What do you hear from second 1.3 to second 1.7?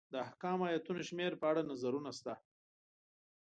په اړه